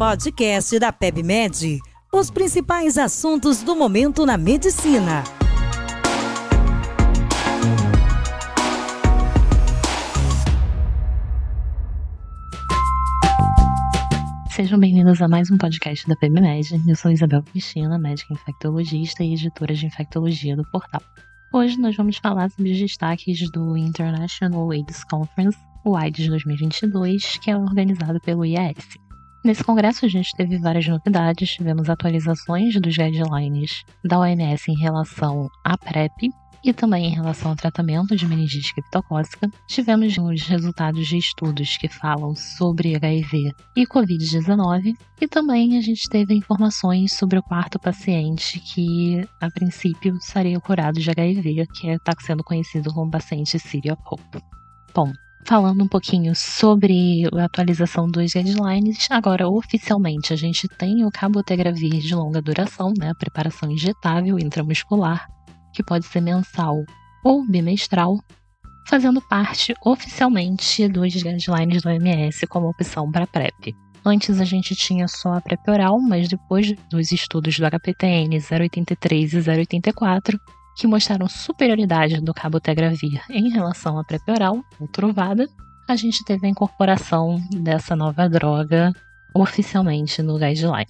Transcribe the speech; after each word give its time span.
podcast 0.00 0.78
da 0.78 0.90
PebMed. 0.90 1.78
Os 2.10 2.30
principais 2.30 2.96
assuntos 2.96 3.62
do 3.62 3.76
momento 3.76 4.24
na 4.24 4.38
medicina. 4.38 5.22
Sejam 14.50 14.78
bem-vindos 14.78 15.20
a 15.20 15.28
mais 15.28 15.50
um 15.50 15.58
podcast 15.58 16.08
da 16.08 16.16
PebMed. 16.16 16.80
Eu 16.88 16.96
sou 16.96 17.10
Isabel 17.10 17.42
Cristina, 17.42 17.98
médica 17.98 18.32
infectologista 18.32 19.22
e 19.22 19.34
editora 19.34 19.74
de 19.74 19.84
infectologia 19.84 20.56
do 20.56 20.64
portal. 20.70 21.02
Hoje 21.52 21.76
nós 21.78 21.94
vamos 21.94 22.16
falar 22.16 22.50
sobre 22.50 22.72
os 22.72 22.78
destaques 22.78 23.50
do 23.50 23.76
International 23.76 24.70
AIDS 24.70 25.04
Conference, 25.04 25.58
o 25.84 25.94
AIDS 25.94 26.26
2022, 26.26 27.36
que 27.36 27.50
é 27.50 27.56
organizado 27.58 28.18
pelo 28.22 28.46
IAS. 28.46 29.09
Nesse 29.42 29.64
congresso 29.64 30.04
a 30.04 30.08
gente 30.08 30.36
teve 30.36 30.58
várias 30.58 30.86
novidades, 30.86 31.50
tivemos 31.50 31.88
atualizações 31.88 32.74
dos 32.74 32.94
guidelines 32.94 33.84
da 34.04 34.18
OMS 34.18 34.70
em 34.70 34.78
relação 34.78 35.48
à 35.64 35.78
PrEP 35.78 36.30
e 36.62 36.74
também 36.74 37.06
em 37.06 37.14
relação 37.14 37.50
ao 37.50 37.56
tratamento 37.56 38.14
de 38.14 38.26
meningite 38.26 38.74
criptocócica. 38.74 39.50
Tivemos 39.66 40.16
os 40.18 40.42
resultados 40.42 41.06
de 41.06 41.16
estudos 41.16 41.78
que 41.78 41.88
falam 41.88 42.34
sobre 42.36 42.94
HIV 42.94 43.54
e 43.76 43.86
Covid-19 43.86 44.92
e 45.20 45.26
também 45.26 45.78
a 45.78 45.80
gente 45.80 46.06
teve 46.10 46.34
informações 46.34 47.14
sobre 47.14 47.38
o 47.38 47.42
quarto 47.42 47.78
paciente 47.78 48.60
que, 48.60 49.26
a 49.40 49.50
princípio, 49.50 50.16
estaria 50.16 50.60
curado 50.60 51.00
de 51.00 51.10
HIV, 51.10 51.66
que 51.74 51.88
está 51.88 52.12
sendo 52.20 52.44
conhecido 52.44 52.92
como 52.92 53.10
paciente 53.10 53.56
of 53.56 54.02
Hope. 54.10 55.29
Falando 55.44 55.82
um 55.82 55.88
pouquinho 55.88 56.34
sobre 56.34 57.24
a 57.36 57.44
atualização 57.44 58.08
dos 58.08 58.32
guidelines, 58.32 59.08
agora 59.10 59.48
oficialmente 59.48 60.32
a 60.32 60.36
gente 60.36 60.68
tem 60.68 61.04
o 61.04 61.10
cabotegravir 61.10 61.98
de 61.98 62.14
longa 62.14 62.40
duração, 62.40 62.92
né, 62.98 63.10
a 63.10 63.14
preparação 63.14 63.70
injetável 63.70 64.38
intramuscular, 64.38 65.26
que 65.74 65.82
pode 65.82 66.06
ser 66.06 66.20
mensal 66.20 66.84
ou 67.24 67.46
bimestral, 67.46 68.18
fazendo 68.86 69.20
parte 69.20 69.74
oficialmente 69.84 70.88
dos 70.88 71.14
guidelines 71.14 71.82
do 71.82 71.88
OMS 71.88 72.46
como 72.46 72.68
opção 72.68 73.10
para 73.10 73.26
PrEP. 73.26 73.74
Antes 74.04 74.40
a 74.40 74.44
gente 74.44 74.74
tinha 74.74 75.06
só 75.06 75.34
a 75.34 75.40
PrEP 75.40 75.60
oral, 75.68 76.00
mas 76.00 76.28
depois 76.28 76.72
dos 76.90 77.12
estudos 77.12 77.58
do 77.58 77.66
HPTN 77.66 78.38
083 78.40 79.34
e 79.34 79.50
084, 79.50 80.40
que 80.80 80.86
mostraram 80.86 81.28
superioridade 81.28 82.22
do 82.22 82.32
cabotegravir 82.32 83.22
em 83.28 83.50
relação 83.50 83.98
à 83.98 84.02
PrEP 84.02 84.22
oral, 84.30 84.64
ou 84.80 84.88
Truvada, 84.88 85.46
a 85.86 85.94
gente 85.94 86.24
teve 86.24 86.46
a 86.46 86.48
incorporação 86.48 87.38
dessa 87.52 87.94
nova 87.94 88.26
droga 88.30 88.90
oficialmente 89.34 90.22
no 90.22 90.38
guideline. 90.38 90.86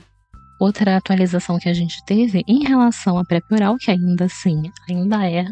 Outra 0.61 0.97
atualização 0.97 1.59
que 1.59 1.69
a 1.69 1.75
gente 1.75 2.05
teve 2.07 2.45
em 2.47 2.63
relação 2.63 3.19
à 3.19 3.25
PrEP 3.25 3.43
oral, 3.51 3.77
que 3.79 3.91
ainda 3.91 4.27
assim 4.27 4.63
ainda 4.89 5.29
é 5.29 5.45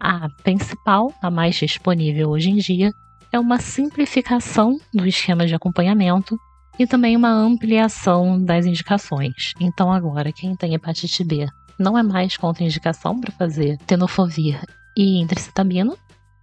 a 0.00 0.28
principal, 0.42 1.14
a 1.22 1.30
mais 1.30 1.54
disponível 1.54 2.30
hoje 2.30 2.50
em 2.50 2.56
dia, 2.56 2.90
é 3.30 3.38
uma 3.38 3.60
simplificação 3.60 4.76
do 4.92 5.06
esquema 5.06 5.46
de 5.46 5.54
acompanhamento 5.54 6.36
e 6.80 6.84
também 6.84 7.16
uma 7.16 7.30
ampliação 7.30 8.42
das 8.42 8.66
indicações. 8.66 9.52
Então 9.60 9.92
agora 9.92 10.32
quem 10.32 10.56
tem 10.56 10.74
hepatite 10.74 11.22
B 11.22 11.46
não 11.78 11.98
é 11.98 12.02
mais 12.02 12.36
contraindicação 12.36 13.20
para 13.20 13.32
fazer 13.32 13.78
tenofovir 13.86 14.60
e 14.96 15.20
intricitabina, 15.20 15.94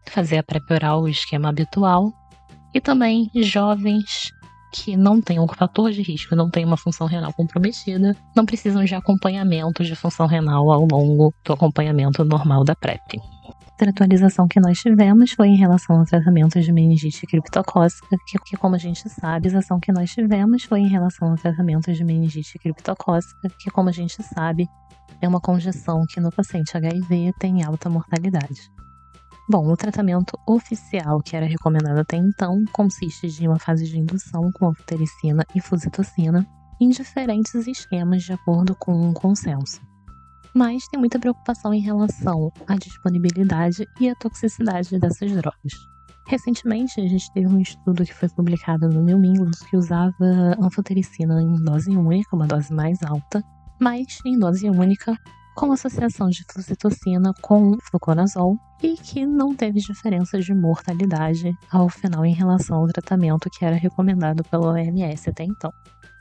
fazer 0.08 0.38
a 0.38 0.44
PrEP 0.44 0.72
oral, 0.72 1.02
o 1.02 1.08
esquema 1.08 1.50
habitual, 1.50 2.12
e 2.74 2.82
também 2.82 3.30
jovens 3.36 4.32
que 4.74 4.96
não 4.96 5.22
têm 5.22 5.40
um 5.40 5.48
fator 5.48 5.92
de 5.92 6.02
risco, 6.02 6.36
não 6.36 6.50
têm 6.50 6.66
uma 6.66 6.78
função 6.78 7.06
renal 7.06 7.34
comprometida, 7.34 8.16
não 8.36 8.46
precisam 8.46 8.84
de 8.84 8.96
acompanhamento 8.96 9.84
de 9.84 9.96
função 9.96 10.26
renal 10.26 10.72
ao 10.72 10.88
longo 10.90 11.34
do 11.44 11.54
acompanhamento 11.54 12.24
normal 12.24 12.64
da 12.64 12.74
PrEP. 12.76 13.20
Outra 13.82 13.90
atualização 13.90 14.48
que 14.48 14.60
nós 14.60 14.78
tivemos 14.78 15.32
foi 15.32 15.48
em 15.48 15.58
relação 15.58 16.00
ao 16.00 16.06
tratamento 16.06 16.62
de 16.62 16.72
meningite 16.72 17.26
criptocócica, 17.26 18.16
que, 18.28 18.38
que 18.40 18.56
como 18.56 18.76
a 18.76 18.78
gente 18.78 19.10
sabe, 19.10 19.54
a 19.54 19.58
ação 19.58 19.80
que 19.80 19.92
nós 19.92 20.12
tivemos 20.12 20.64
foi 20.64 20.82
em 20.82 20.88
relação 20.88 21.32
ao 21.32 21.36
tratamento 21.36 21.92
de 21.92 22.04
meningite 22.04 22.60
criptocócica, 22.60 23.50
que 23.60 23.72
como 23.72 23.90
a 23.90 23.92
gente 23.92 24.22
sabe, 24.22 24.70
é 25.22 25.28
uma 25.28 25.40
conjeção 25.40 26.06
que 26.10 26.20
no 26.20 26.32
paciente 26.32 26.76
HIV 26.76 27.34
tem 27.40 27.64
alta 27.64 27.90
mortalidade. 27.90 28.72
Bom, 29.50 29.68
o 29.68 29.78
tratamento 29.78 30.38
oficial 30.48 31.22
que 31.22 31.36
era 31.36 31.46
recomendado 31.46 32.00
até 32.00 32.18
então 32.18 32.64
consiste 32.72 33.28
de 33.28 33.48
uma 33.48 33.60
fase 33.60 33.86
de 33.86 34.00
indução 34.00 34.52
com 34.52 34.68
anfotericina 34.68 35.46
e 35.54 35.62
fusitocina 35.62 36.46
em 36.80 36.90
diferentes 36.90 37.54
esquemas 37.68 38.24
de 38.24 38.34
acordo 38.34 38.76
com 38.76 38.94
um 38.94 39.14
consenso. 39.14 39.82
Mas 40.54 40.88
tem 40.88 41.00
muita 41.00 41.20
preocupação 41.20 41.74
em 41.74 41.82
relação 41.82 42.52
à 42.68 42.76
disponibilidade 42.76 43.88
e 44.00 44.10
à 44.10 44.16
toxicidade 44.16 44.98
dessas 45.00 45.32
drogas. 45.32 45.74
Recentemente, 46.28 47.00
a 47.00 47.08
gente 47.08 47.32
teve 47.34 47.48
um 47.48 47.60
estudo 47.60 48.06
que 48.06 48.14
foi 48.14 48.30
publicado 48.30 48.88
no 48.90 49.02
New 49.02 49.24
England 49.24 49.52
que 49.70 49.78
usava 49.78 50.16
anfotericina 50.60 51.42
em 51.42 51.56
dose 51.56 51.90
única, 51.90 52.36
uma 52.36 52.48
dose 52.48 52.74
mais 52.74 53.02
alta, 53.04 53.44
mas 53.82 54.20
em 54.24 54.38
dose 54.38 54.70
única, 54.70 55.18
com 55.56 55.72
associação 55.72 56.30
de 56.30 56.44
flucitocina 56.44 57.34
com 57.42 57.78
fluconazol 57.90 58.56
e 58.82 58.96
que 58.96 59.26
não 59.26 59.56
teve 59.56 59.80
diferença 59.80 60.40
de 60.40 60.54
mortalidade 60.54 61.52
ao 61.72 61.90
final 61.90 62.24
em 62.24 62.34
relação 62.34 62.78
ao 62.78 62.88
tratamento 62.88 63.50
que 63.50 63.66
era 63.66 63.76
recomendado 63.76 64.44
pela 64.44 64.72
OMS 64.72 65.30
até 65.30 65.44
então. 65.44 65.72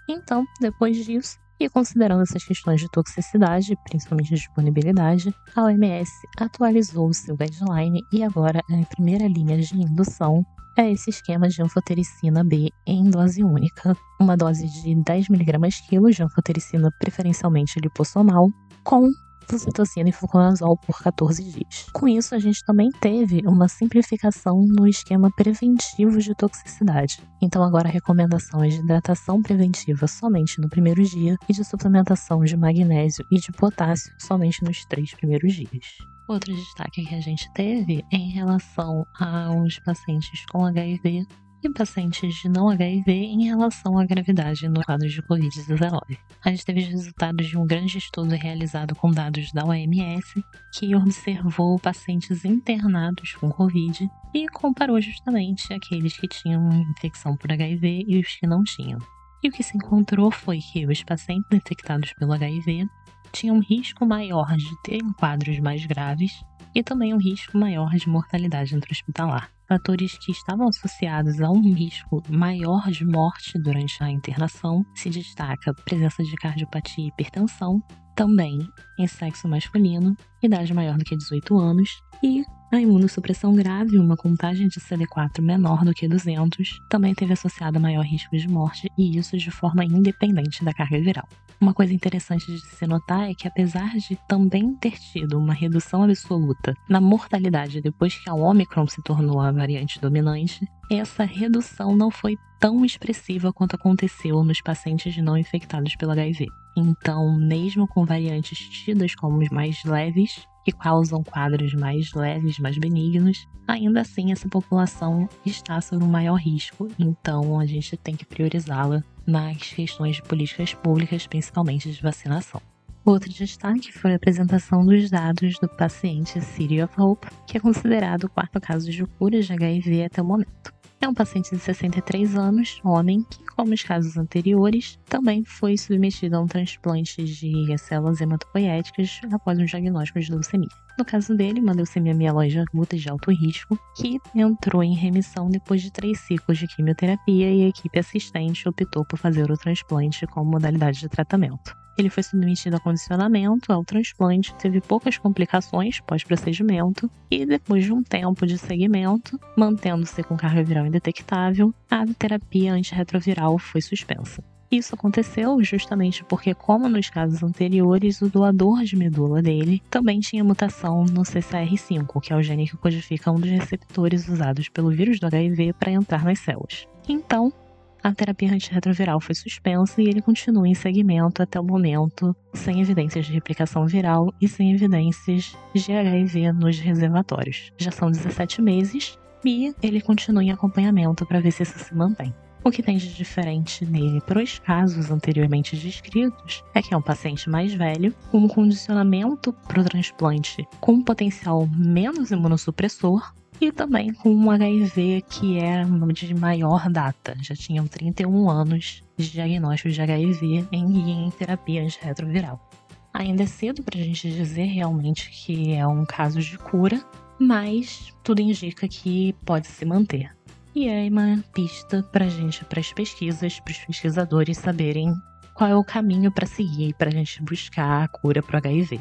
Então, 0.08 0.44
depois 0.60 0.96
disso, 1.04 1.38
e 1.60 1.68
considerando 1.68 2.22
essas 2.22 2.42
questões 2.42 2.80
de 2.80 2.90
toxicidade, 2.90 3.76
principalmente 3.84 4.30
de 4.30 4.36
disponibilidade, 4.36 5.34
a 5.54 5.64
OMS 5.64 6.10
atualizou 6.38 7.08
o 7.08 7.14
seu 7.14 7.36
guideline 7.36 8.02
e 8.10 8.24
agora 8.24 8.60
a 8.60 8.86
primeira 8.86 9.28
linha 9.28 9.58
de 9.58 9.76
indução 9.76 10.44
é 10.80 10.92
esse 10.92 11.10
esquema 11.10 11.46
de 11.48 11.62
anfotericina 11.62 12.42
B 12.42 12.70
em 12.86 13.10
dose 13.10 13.44
única, 13.44 13.94
uma 14.18 14.36
dose 14.36 14.66
de 14.66 14.94
10mg 14.94 15.72
quilo 15.88 16.10
de 16.10 16.22
anfotericina 16.22 16.90
preferencialmente 16.98 17.78
lipossomal, 17.78 18.48
com 18.82 19.10
flucitocina 19.46 20.08
e 20.08 20.12
fluconazol 20.12 20.78
por 20.78 21.02
14 21.02 21.42
dias. 21.42 21.86
Com 21.92 22.08
isso, 22.08 22.34
a 22.34 22.38
gente 22.38 22.64
também 22.64 22.88
teve 23.00 23.42
uma 23.46 23.68
simplificação 23.68 24.64
no 24.68 24.86
esquema 24.86 25.28
preventivo 25.36 26.18
de 26.18 26.34
toxicidade. 26.34 27.20
Então, 27.42 27.62
agora 27.62 27.88
a 27.88 27.92
recomendação 27.92 28.62
é 28.62 28.68
de 28.68 28.76
hidratação 28.76 29.42
preventiva 29.42 30.06
somente 30.06 30.60
no 30.60 30.68
primeiro 30.68 31.02
dia 31.02 31.36
e 31.48 31.52
de 31.52 31.64
suplementação 31.64 32.40
de 32.42 32.56
magnésio 32.56 33.26
e 33.30 33.38
de 33.38 33.52
potássio 33.52 34.12
somente 34.18 34.64
nos 34.64 34.84
três 34.86 35.12
primeiros 35.12 35.52
dias. 35.52 36.10
Outro 36.30 36.54
destaque 36.54 37.04
que 37.04 37.14
a 37.16 37.20
gente 37.20 37.52
teve 37.54 38.04
é 38.12 38.16
em 38.16 38.30
relação 38.30 39.04
aos 39.18 39.80
pacientes 39.80 40.46
com 40.46 40.64
HIV 40.64 41.26
e 41.60 41.70
pacientes 41.70 42.32
de 42.36 42.48
não 42.48 42.68
HIV 42.68 43.10
em 43.10 43.46
relação 43.46 43.98
à 43.98 44.04
gravidade 44.04 44.68
no 44.68 44.80
quadro 44.84 45.08
de 45.08 45.20
Covid-19. 45.22 45.98
A 46.44 46.50
gente 46.50 46.64
teve 46.64 46.82
os 46.82 46.86
resultados 46.86 47.48
de 47.48 47.58
um 47.58 47.66
grande 47.66 47.98
estudo 47.98 48.32
realizado 48.36 48.94
com 48.94 49.10
dados 49.10 49.50
da 49.50 49.64
OMS 49.64 50.44
que 50.72 50.94
observou 50.94 51.80
pacientes 51.80 52.44
internados 52.44 53.32
com 53.32 53.50
Covid 53.50 54.08
e 54.32 54.48
comparou 54.50 55.00
justamente 55.00 55.74
aqueles 55.74 56.16
que 56.16 56.28
tinham 56.28 56.70
infecção 56.92 57.36
por 57.36 57.50
HIV 57.50 58.04
e 58.06 58.20
os 58.20 58.36
que 58.36 58.46
não 58.46 58.62
tinham. 58.62 59.00
E 59.42 59.48
o 59.48 59.50
que 59.50 59.62
se 59.62 59.76
encontrou 59.76 60.30
foi 60.30 60.58
que 60.58 60.86
os 60.86 61.02
pacientes 61.02 61.50
infectados 61.50 62.12
pelo 62.12 62.34
HIV 62.34 62.86
tinham 63.32 63.56
um 63.56 63.60
risco 63.60 64.06
maior 64.06 64.56
de 64.56 64.82
terem 64.82 65.12
quadros 65.12 65.58
mais 65.60 65.84
graves 65.86 66.32
e 66.74 66.82
também 66.82 67.14
um 67.14 67.18
risco 67.18 67.58
maior 67.58 67.90
de 67.90 68.08
mortalidade 68.08 68.74
intra-hospitalar 68.74 69.50
fatores 69.70 70.18
que 70.18 70.32
estavam 70.32 70.66
associados 70.66 71.40
a 71.40 71.48
um 71.48 71.72
risco 71.72 72.20
maior 72.28 72.90
de 72.90 73.04
morte 73.04 73.56
durante 73.56 74.02
a 74.02 74.10
internação 74.10 74.84
se 74.96 75.08
destaca 75.08 75.72
presença 75.84 76.24
de 76.24 76.34
cardiopatia 76.34 77.04
e 77.04 77.06
hipertensão, 77.06 77.80
também 78.16 78.58
em 78.98 79.06
sexo 79.06 79.46
masculino, 79.46 80.16
idade 80.42 80.74
maior 80.74 80.98
do 80.98 81.04
que 81.04 81.16
18 81.16 81.56
anos 81.56 81.88
e 82.20 82.42
a 82.70 82.80
imunossupressão 82.80 83.54
grave, 83.54 83.98
uma 83.98 84.16
contagem 84.16 84.68
de 84.68 84.78
CD4 84.80 85.40
menor 85.40 85.84
do 85.84 85.92
que 85.92 86.06
200, 86.06 86.80
também 86.88 87.14
teve 87.14 87.32
associado 87.32 87.78
a 87.78 87.80
maior 87.80 88.04
risco 88.04 88.36
de 88.36 88.48
morte, 88.48 88.88
e 88.96 89.18
isso 89.18 89.36
de 89.36 89.50
forma 89.50 89.84
independente 89.84 90.64
da 90.64 90.72
carga 90.72 91.00
viral. 91.00 91.28
Uma 91.60 91.74
coisa 91.74 91.92
interessante 91.92 92.46
de 92.46 92.60
se 92.60 92.86
notar 92.86 93.30
é 93.30 93.34
que, 93.34 93.46
apesar 93.46 93.94
de 93.96 94.16
também 94.26 94.74
ter 94.76 94.92
tido 94.92 95.38
uma 95.38 95.52
redução 95.52 96.02
absoluta 96.04 96.74
na 96.88 97.00
mortalidade 97.00 97.82
depois 97.82 98.14
que 98.14 98.30
a 98.30 98.34
Omicron 98.34 98.86
se 98.86 99.02
tornou 99.02 99.40
a 99.40 99.52
variante 99.52 100.00
dominante, 100.00 100.66
essa 100.90 101.24
redução 101.24 101.94
não 101.94 102.10
foi 102.10 102.36
tão 102.58 102.84
expressiva 102.84 103.52
quanto 103.52 103.74
aconteceu 103.74 104.42
nos 104.42 104.60
pacientes 104.62 105.16
não 105.18 105.36
infectados 105.36 105.96
pelo 105.96 106.12
HIV. 106.12 106.46
Então, 106.76 107.36
mesmo 107.38 107.86
com 107.88 108.06
variantes 108.06 108.58
tidas 108.58 109.14
como 109.14 109.42
mais 109.50 109.84
leves, 109.84 110.46
que 110.64 110.72
causam 110.72 111.22
quadros 111.22 111.74
mais 111.74 112.12
leves, 112.12 112.58
mais 112.58 112.76
benignos, 112.78 113.46
ainda 113.66 114.00
assim 114.00 114.32
essa 114.32 114.48
população 114.48 115.28
está 115.44 115.80
sob 115.80 116.04
um 116.04 116.08
maior 116.08 116.36
risco, 116.36 116.88
então 116.98 117.58
a 117.58 117.66
gente 117.66 117.96
tem 117.96 118.14
que 118.14 118.26
priorizá-la 118.26 119.02
nas 119.26 119.72
questões 119.72 120.16
de 120.16 120.22
políticas 120.22 120.74
públicas, 120.74 121.26
principalmente 121.26 121.90
de 121.90 122.02
vacinação. 122.02 122.60
Outro 123.04 123.30
destaque 123.30 123.90
foi 123.92 124.12
a 124.12 124.16
apresentação 124.16 124.84
dos 124.84 125.08
dados 125.08 125.58
do 125.58 125.68
paciente 125.68 126.40
City 126.40 126.82
of 126.82 127.00
Hope, 127.00 127.28
que 127.46 127.56
é 127.56 127.60
considerado 127.60 128.24
o 128.24 128.28
quarto 128.28 128.60
caso 128.60 128.90
de 128.90 129.04
cura 129.06 129.40
de 129.40 129.52
HIV 129.52 130.04
até 130.04 130.20
o 130.20 130.24
momento. 130.24 130.79
É 131.02 131.08
um 131.08 131.14
paciente 131.14 131.50
de 131.50 131.58
63 131.58 132.36
anos, 132.36 132.78
homem, 132.84 133.24
que, 133.30 133.42
como 133.56 133.72
os 133.72 133.82
casos 133.82 134.18
anteriores, 134.18 134.98
também 135.06 135.42
foi 135.42 135.78
submetido 135.78 136.36
a 136.36 136.40
um 136.40 136.46
transplante 136.46 137.24
de 137.24 137.78
células 137.78 138.20
hematopoéticas 138.20 139.18
após 139.32 139.58
um 139.58 139.64
diagnóstico 139.64 140.20
de 140.20 140.30
leucemia. 140.30 140.68
No 140.98 141.04
caso 141.04 141.34
dele, 141.34 141.58
uma 141.58 141.72
leucemia 141.72 142.12
mieloide 142.12 142.58
aguda 142.58 142.98
de 142.98 143.08
alto 143.08 143.30
risco, 143.30 143.78
que 143.96 144.18
entrou 144.34 144.82
em 144.82 144.94
remissão 144.94 145.48
depois 145.48 145.80
de 145.80 145.90
três 145.90 146.20
ciclos 146.20 146.58
de 146.58 146.66
quimioterapia 146.66 147.50
e 147.50 147.64
a 147.64 147.68
equipe 147.68 147.98
assistente 147.98 148.68
optou 148.68 149.02
por 149.02 149.18
fazer 149.18 149.50
o 149.50 149.56
transplante 149.56 150.26
como 150.26 150.50
modalidade 150.50 151.00
de 151.00 151.08
tratamento. 151.08 151.79
Ele 151.98 152.08
foi 152.08 152.22
submetido 152.22 152.76
a 152.76 152.80
condicionamento 152.80 153.72
ao 153.72 153.84
transplante, 153.84 154.54
teve 154.54 154.80
poucas 154.80 155.18
complicações 155.18 156.00
pós-procedimento 156.00 157.10
e, 157.30 157.44
depois 157.44 157.84
de 157.84 157.92
um 157.92 158.02
tempo 158.02 158.46
de 158.46 158.56
seguimento, 158.56 159.38
mantendo-se 159.56 160.22
com 160.22 160.36
carga 160.36 160.62
viral 160.62 160.86
indetectável, 160.86 161.74
a 161.90 162.04
terapia 162.18 162.72
antirretroviral 162.72 163.58
foi 163.58 163.80
suspensa. 163.80 164.42
Isso 164.70 164.94
aconteceu 164.94 165.60
justamente 165.64 166.22
porque, 166.22 166.54
como 166.54 166.88
nos 166.88 167.10
casos 167.10 167.42
anteriores, 167.42 168.22
o 168.22 168.28
doador 168.28 168.84
de 168.84 168.94
medula 168.94 169.42
dele 169.42 169.82
também 169.90 170.20
tinha 170.20 170.44
mutação 170.44 171.04
no 171.04 171.22
CCR5, 171.22 172.20
que 172.20 172.32
é 172.32 172.36
o 172.36 172.42
gene 172.42 172.68
que 172.68 172.76
codifica 172.76 173.32
um 173.32 173.40
dos 173.40 173.50
receptores 173.50 174.28
usados 174.28 174.68
pelo 174.68 174.90
vírus 174.90 175.18
do 175.18 175.26
HIV 175.26 175.72
para 175.72 175.90
entrar 175.90 176.24
nas 176.24 176.38
células. 176.38 176.86
Então, 177.08 177.52
a 178.02 178.12
terapia 178.12 178.52
antirretroviral 178.52 179.20
foi 179.20 179.34
suspensa 179.34 180.00
e 180.00 180.08
ele 180.08 180.22
continua 180.22 180.66
em 180.66 180.74
segmento 180.74 181.42
até 181.42 181.60
o 181.60 181.64
momento, 181.64 182.34
sem 182.54 182.80
evidências 182.80 183.26
de 183.26 183.32
replicação 183.32 183.86
viral 183.86 184.32
e 184.40 184.48
sem 184.48 184.72
evidências 184.72 185.56
de 185.74 185.92
HIV 185.92 186.52
nos 186.52 186.78
reservatórios. 186.78 187.72
Já 187.78 187.90
são 187.90 188.10
17 188.10 188.62
meses 188.62 189.18
e 189.44 189.74
ele 189.82 190.00
continua 190.00 190.44
em 190.44 190.50
acompanhamento 190.50 191.26
para 191.26 191.40
ver 191.40 191.50
se 191.50 191.62
isso 191.62 191.78
se 191.78 191.94
mantém. 191.94 192.34
O 192.62 192.70
que 192.70 192.82
tem 192.82 192.98
de 192.98 193.14
diferente 193.14 193.86
nele 193.86 194.20
para 194.20 194.42
os 194.42 194.58
casos 194.58 195.10
anteriormente 195.10 195.76
descritos 195.76 196.62
é 196.74 196.82
que 196.82 196.92
é 196.92 196.96
um 196.96 197.00
paciente 197.00 197.48
mais 197.48 197.72
velho, 197.72 198.14
com 198.30 198.38
um 198.38 198.48
condicionamento 198.48 199.50
para 199.66 199.80
o 199.80 199.84
transplante 199.84 200.68
com 200.78 200.92
um 200.92 201.02
potencial 201.02 201.66
menos 201.66 202.30
imunossupressor, 202.30 203.32
e 203.60 203.70
também 203.70 204.12
com 204.12 204.34
um 204.34 204.50
HIV 204.50 205.22
que 205.28 205.58
era 205.58 205.84
de 206.12 206.34
maior 206.34 206.88
data, 206.88 207.36
já 207.40 207.54
tinham 207.54 207.86
31 207.86 208.48
anos 208.48 209.02
de 209.16 209.30
diagnóstico 209.30 209.90
de 209.90 210.00
HIV 210.00 210.66
em, 210.72 211.26
em 211.26 211.30
terapia 211.30 211.82
antirretroviral. 211.82 212.70
Ainda 213.12 213.42
é 213.42 213.46
cedo 213.46 213.82
para 213.82 213.98
a 213.98 214.02
gente 214.02 214.30
dizer 214.30 214.64
realmente 214.64 215.30
que 215.30 215.72
é 215.72 215.86
um 215.86 216.06
caso 216.06 216.40
de 216.40 216.56
cura, 216.56 217.04
mas 217.38 218.14
tudo 218.22 218.40
indica 218.40 218.88
que 218.88 219.34
pode 219.44 219.66
se 219.66 219.84
manter. 219.84 220.34
E 220.74 220.88
é 220.88 221.08
uma 221.08 221.42
pista 221.52 222.02
para 222.02 222.28
gente, 222.28 222.64
para 222.64 222.80
as 222.80 222.92
pesquisas, 222.92 223.58
para 223.60 223.72
os 223.72 223.78
pesquisadores 223.78 224.56
saberem 224.56 225.12
qual 225.54 225.68
é 225.68 225.74
o 225.74 225.84
caminho 225.84 226.30
para 226.32 226.46
seguir 226.46 226.94
para 226.94 227.08
a 227.08 227.12
gente 227.12 227.42
buscar 227.42 228.04
a 228.04 228.08
cura 228.08 228.42
para 228.42 228.54
o 228.54 228.58
HIV. 228.58 229.00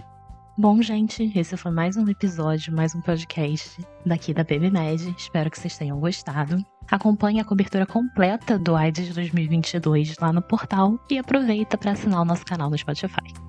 Bom, 0.60 0.82
gente, 0.82 1.32
esse 1.40 1.56
foi 1.56 1.72
mais 1.72 1.96
um 1.96 2.06
episódio, 2.10 2.76
mais 2.76 2.94
um 2.94 3.00
podcast 3.00 3.80
daqui 4.06 4.34
da 4.34 4.44
PBMed. 4.44 5.16
Espero 5.18 5.50
que 5.50 5.58
vocês 5.58 5.78
tenham 5.78 5.98
gostado. 6.02 6.58
Acompanhe 6.92 7.40
a 7.40 7.46
cobertura 7.46 7.86
completa 7.86 8.60
do 8.60 8.76
AIDS 8.76 9.16
2022 9.16 10.18
lá 10.20 10.34
no 10.34 10.42
portal 10.42 11.00
e 11.10 11.18
aproveita 11.18 11.78
para 11.78 11.94
assinar 11.94 12.24
o 12.24 12.26
nosso 12.26 12.46
canal 12.46 12.70
no 12.70 12.78
Spotify. 12.78 13.49